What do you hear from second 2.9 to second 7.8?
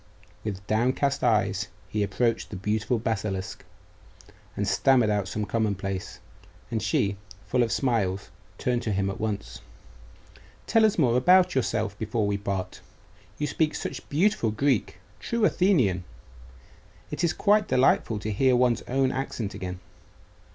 basilisk, and stammered out some commonplace; and she, full of